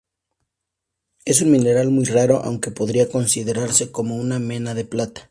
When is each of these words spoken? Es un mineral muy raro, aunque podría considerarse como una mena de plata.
Es 1.25 1.43
un 1.43 1.51
mineral 1.51 1.91
muy 1.91 2.05
raro, 2.05 2.37
aunque 2.43 2.71
podría 2.71 3.07
considerarse 3.07 3.91
como 3.91 4.15
una 4.15 4.39
mena 4.39 4.73
de 4.73 4.83
plata. 4.83 5.29